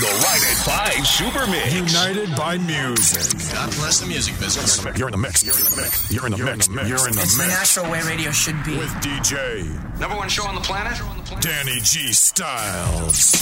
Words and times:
The 0.00 0.06
Right 0.06 0.40
at 0.50 0.96
5 0.96 1.06
Super 1.06 1.46
Mix. 1.46 1.74
United 1.74 2.34
by 2.34 2.56
music. 2.56 3.52
God 3.52 3.70
bless 3.76 4.00
the 4.00 4.06
music 4.06 4.32
business. 4.40 4.82
You're 4.96 5.08
in 5.08 5.12
the 5.12 5.18
mix. 5.18 5.44
You're 5.44 5.58
in 5.58 5.64
the 5.64 5.76
mix. 5.76 6.10
You're 6.10 6.24
in 6.24 6.32
the 6.32 6.38
mix. 6.38 6.68
You're 6.68 6.78
in 6.78 6.88
the 6.88 6.88
mix. 6.88 6.88
You're 6.88 7.08
in 7.08 7.12
the 7.12 7.20
mix. 7.20 7.24
It's 7.24 7.36
the 7.36 7.46
natural 7.46 7.92
way 7.92 8.00
radio 8.08 8.30
should 8.30 8.64
be. 8.64 8.78
With 8.78 8.88
DJ. 9.04 10.00
Number 10.00 10.16
one 10.16 10.30
show 10.30 10.46
on 10.46 10.54
the 10.54 10.62
planet. 10.62 10.96
Danny 11.42 11.80
G. 11.82 12.14
Styles. 12.14 13.34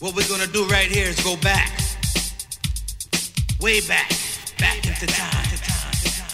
What 0.00 0.16
we're 0.16 0.26
gonna 0.26 0.50
do 0.50 0.64
right 0.68 0.88
here 0.88 1.08
is 1.08 1.20
go 1.22 1.36
back. 1.36 1.70
Way 3.60 3.82
back. 3.86 4.08
Back 4.58 4.86
into 4.86 5.06
time. 5.06 5.44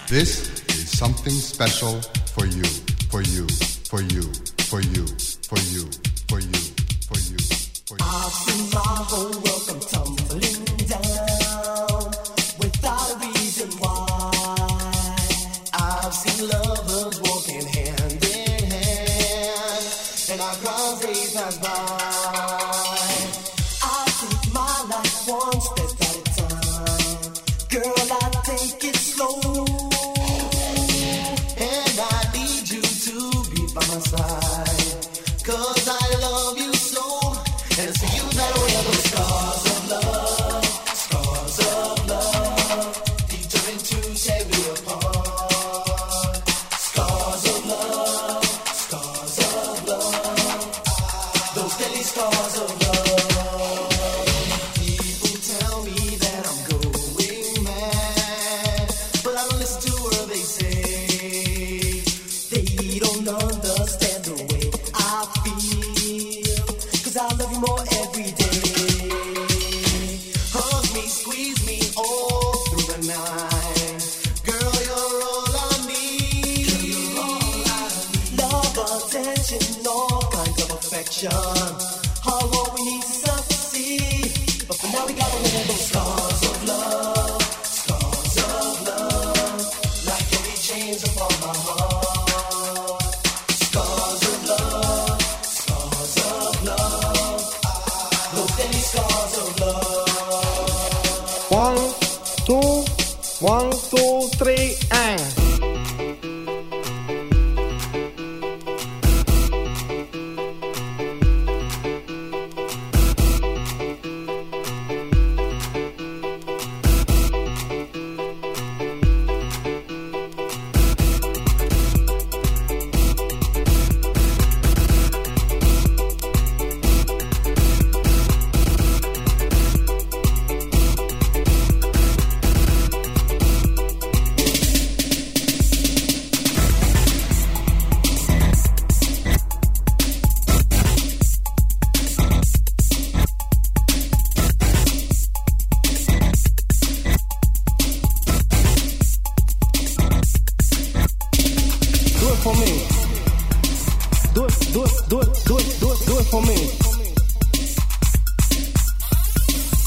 This 0.06 0.62
is 0.68 0.96
something 0.96 1.32
special 1.32 2.00
for 2.36 2.46
you, 2.46 2.62
for 3.10 3.22
you, 3.22 3.48
for 3.90 4.00
you, 4.00 4.22
for 4.70 4.80
you, 4.80 5.02
for 5.02 5.10
you 5.10 5.25
for 5.46 5.58
you, 5.58 5.88
for 6.28 6.40
you, 6.40 6.52
for 7.06 7.18
you, 7.18 7.39
for 7.86 7.94
you. 7.94 8.04
I've 8.04 8.32
seen 8.32 8.71
my 8.75 8.80
whole 8.80 9.30
world 9.30 9.62
come 9.68 10.16
tumbling. 10.16 10.65
And 37.78 37.94
so 37.94 38.06
you 38.06 38.22
know 38.39 38.66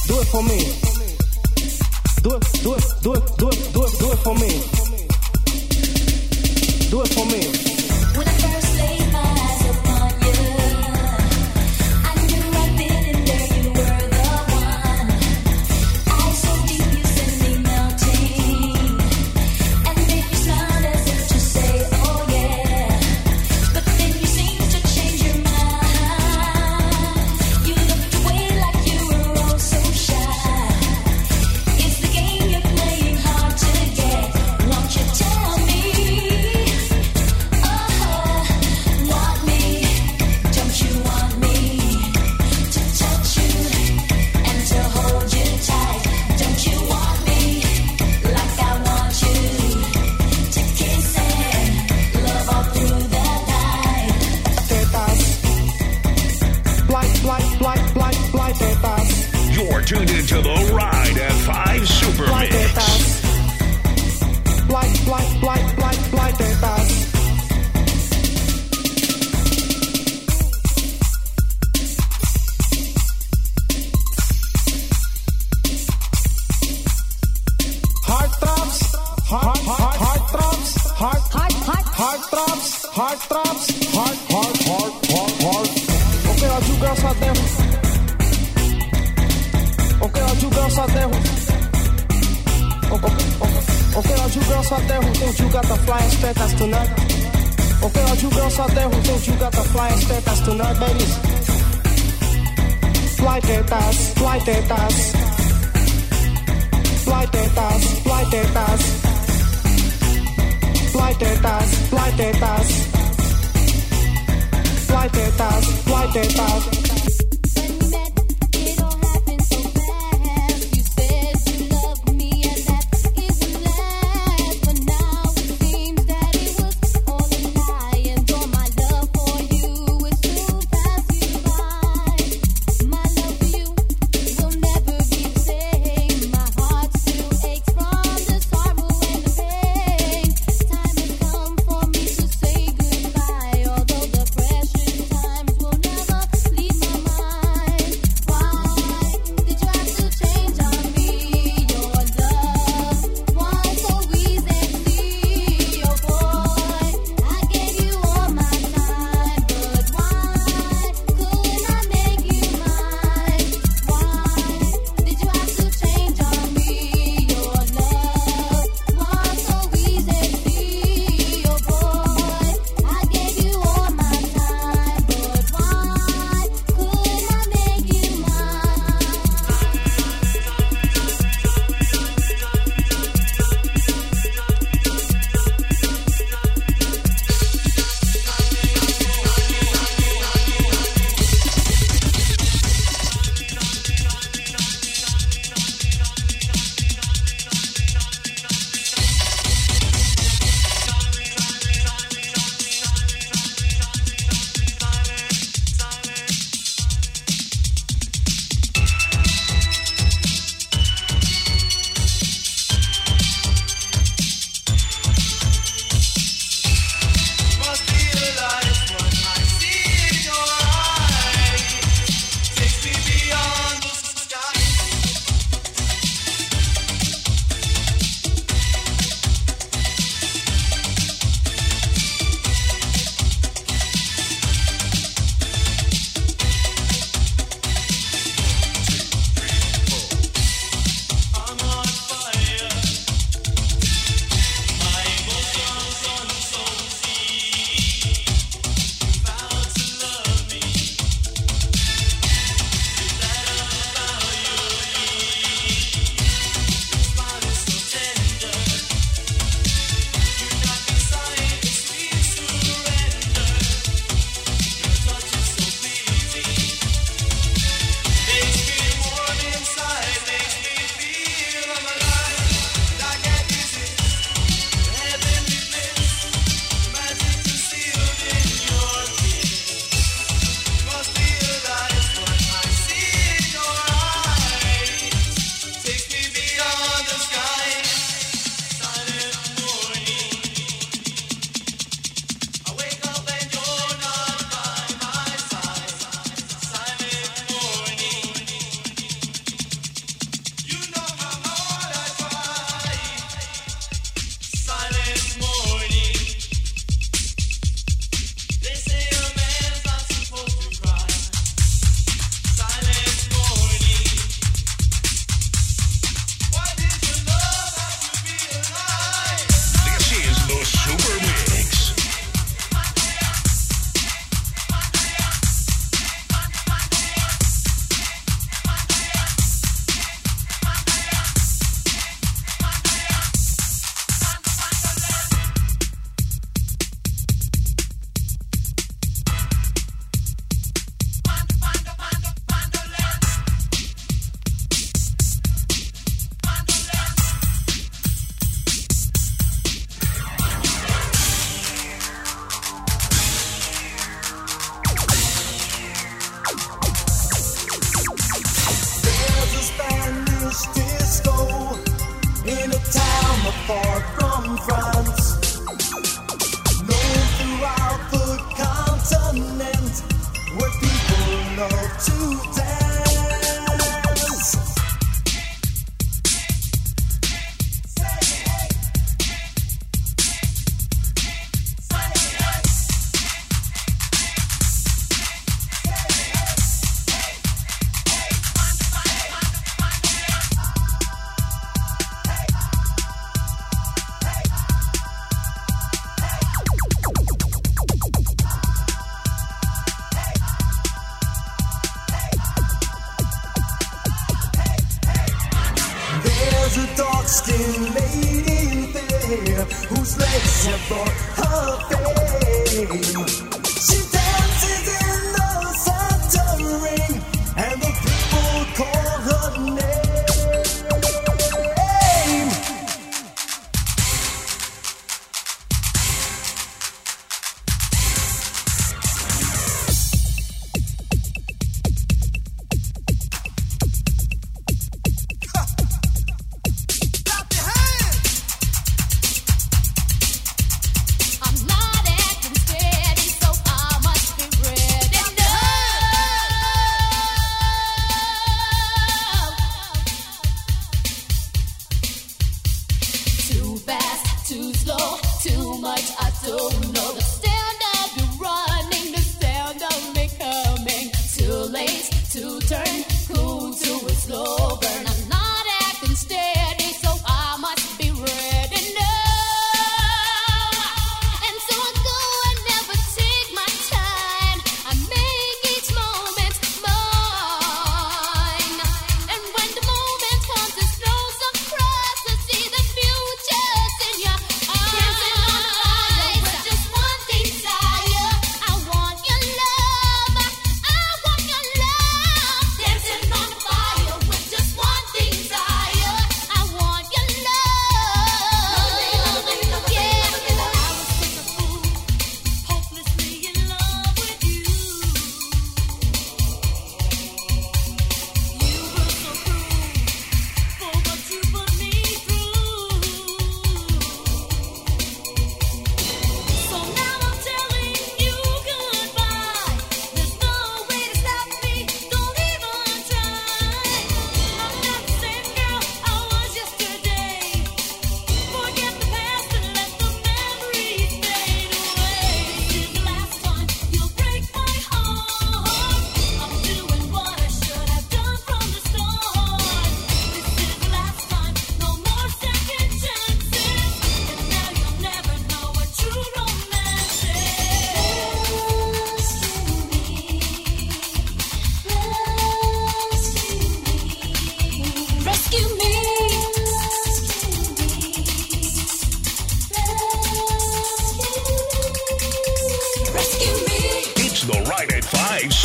do 0.09 0.19
it 0.19 0.25
for 0.25 0.41
me. 0.41 0.57
Do 2.23 2.35
it, 2.35 2.41
do 2.63 2.73
it, 2.73 2.83
do 3.03 3.13
it, 3.13 3.37
do 3.37 3.47
it, 3.47 3.73
do 3.73 3.83
it, 3.85 3.99
do 3.99 4.11
it 4.11 4.19
for 4.25 4.33
me. 4.33 4.49
Do 6.89 7.01
it 7.03 7.09
for 7.13 7.25
me. 7.27 7.78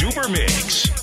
Super 0.04 0.28
Mix. 0.28 0.93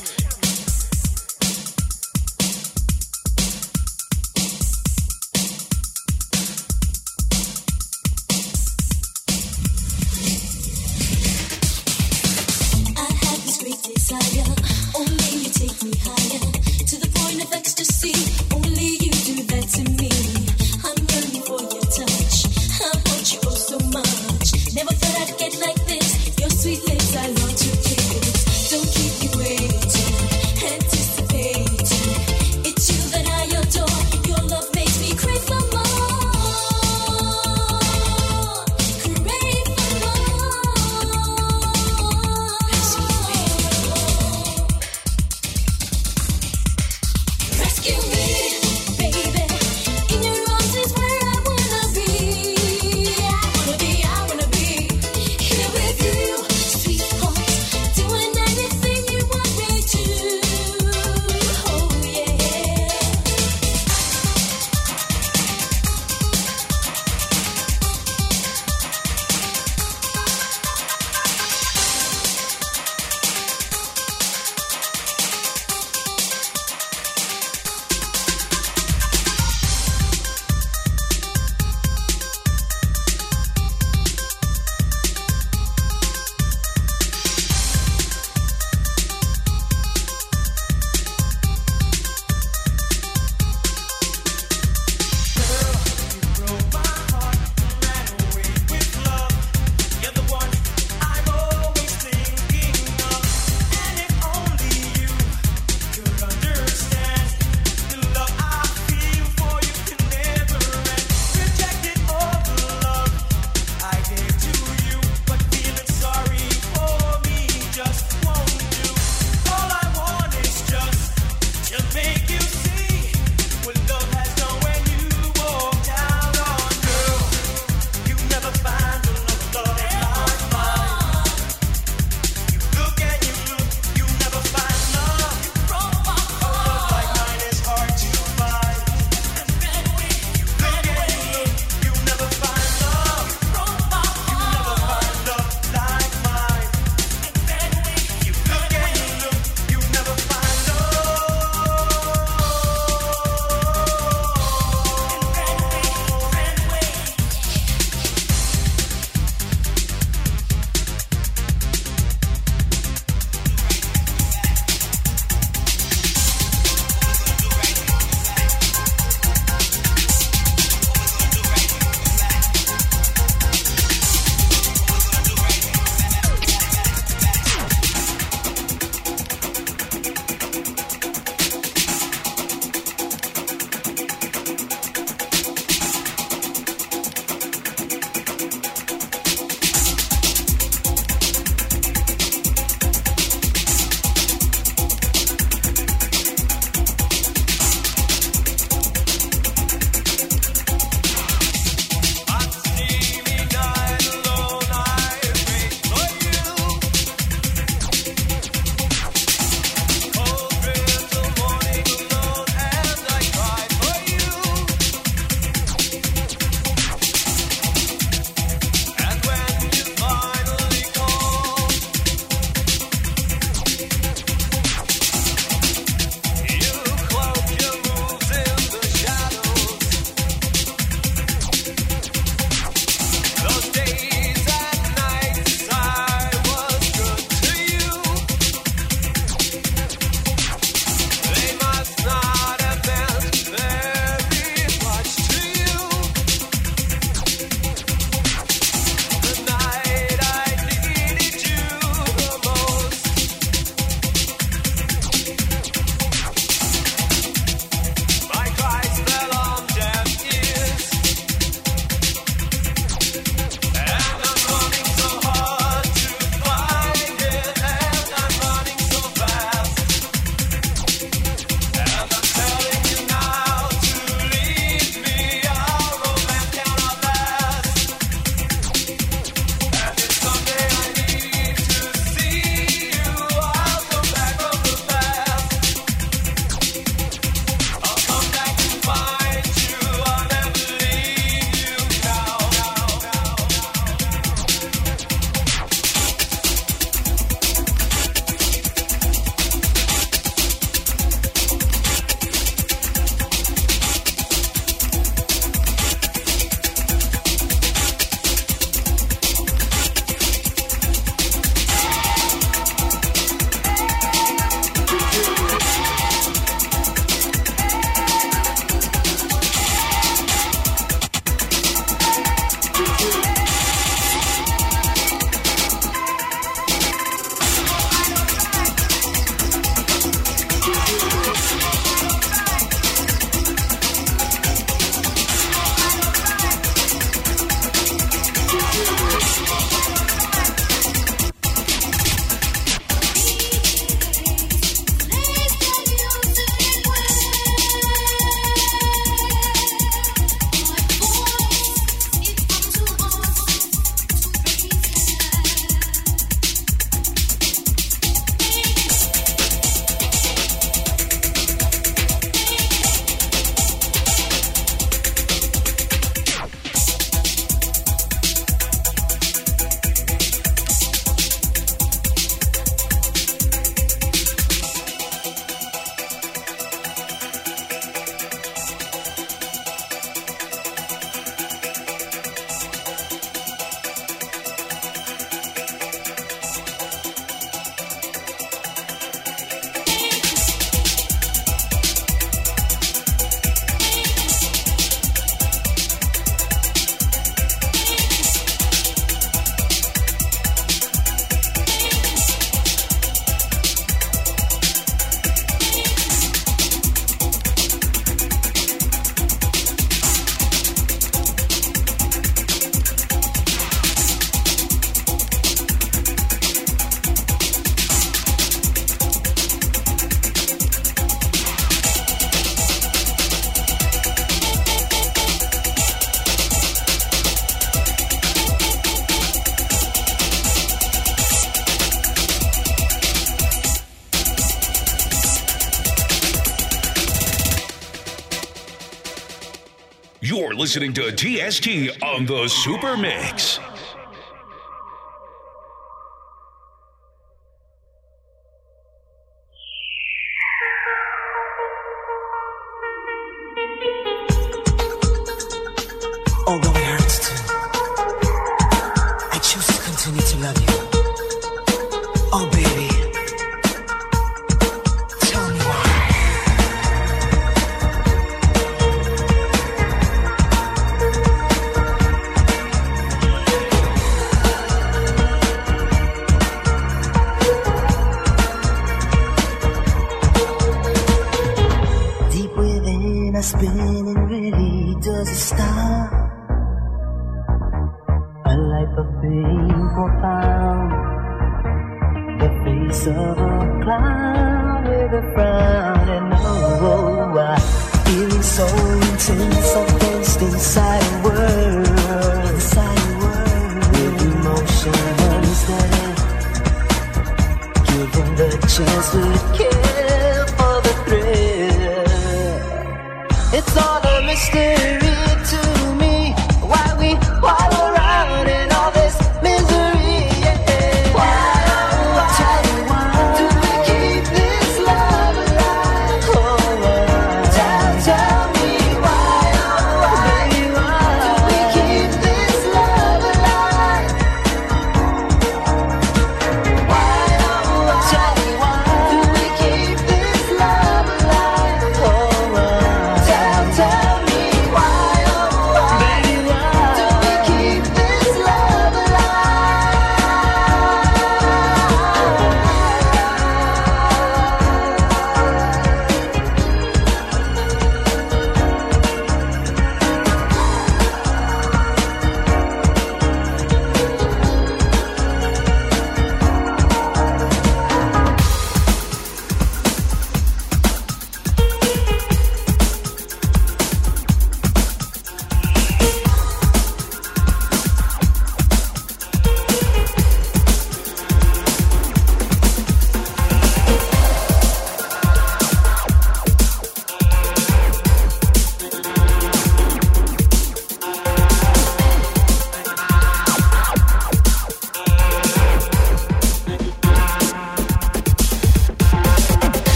listening 440.61 440.93
to 440.93 441.09
TST 441.17 441.67
on 442.03 442.23
the 442.27 442.47
Super 442.47 442.95
Mix. 442.95 443.60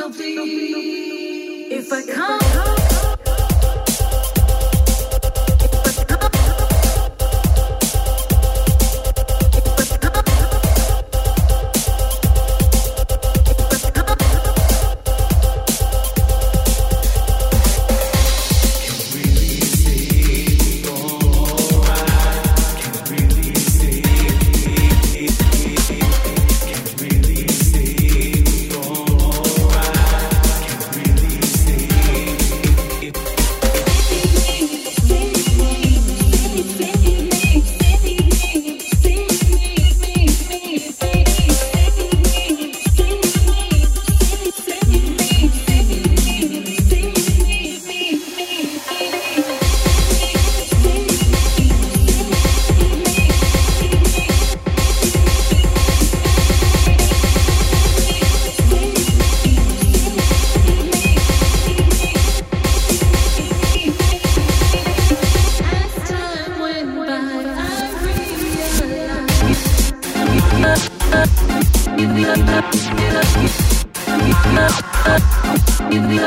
So 0.00 0.10
please, 0.10 1.68
if 1.70 1.92
I 1.92 2.00
can't 2.00 2.89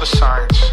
the 0.01 0.07
signs. 0.07 0.73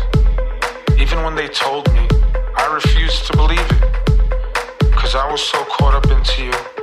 Even 0.97 1.21
when 1.21 1.35
they 1.35 1.49
told 1.49 1.91
me, 1.93 2.07
I 2.55 2.73
refused 2.73 3.27
to 3.27 3.35
believe 3.35 3.59
it. 3.59 4.93
Cause 4.93 5.15
I 5.15 5.29
was 5.29 5.41
so 5.41 5.65
caught 5.65 5.93
up 5.93 6.09
into 6.09 6.45
you. 6.45 6.76